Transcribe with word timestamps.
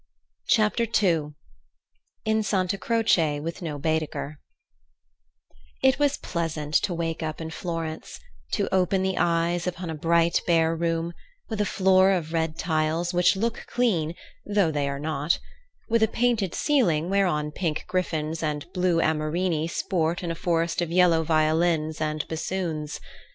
Chapter 0.47 0.87
II 1.03 1.35
In 2.25 2.41
Santa 2.41 2.79
Croce 2.79 3.39
with 3.39 3.61
No 3.61 3.77
Baedeker 3.77 4.39
It 5.83 5.99
was 5.99 6.17
pleasant 6.17 6.73
to 6.73 6.93
wake 6.95 7.21
up 7.21 7.39
in 7.39 7.51
Florence, 7.51 8.19
to 8.53 8.67
open 8.73 9.03
the 9.03 9.19
eyes 9.19 9.67
upon 9.67 9.91
a 9.91 9.93
bright 9.93 10.41
bare 10.47 10.75
room, 10.75 11.13
with 11.49 11.61
a 11.61 11.67
floor 11.67 12.09
of 12.09 12.33
red 12.33 12.57
tiles 12.57 13.13
which 13.13 13.35
look 13.35 13.67
clean 13.67 14.15
though 14.43 14.71
they 14.71 14.89
are 14.89 14.97
not; 14.99 15.37
with 15.87 16.01
a 16.01 16.07
painted 16.07 16.55
ceiling 16.55 17.07
whereon 17.11 17.51
pink 17.51 17.85
griffins 17.87 18.41
and 18.41 18.73
blue 18.73 18.99
amorini 18.99 19.67
sport 19.69 20.23
in 20.23 20.31
a 20.31 20.33
forest 20.33 20.81
of 20.81 20.91
yellow 20.91 21.21
violins 21.23 22.01
and 22.01 22.27
bassoons. 22.27 22.99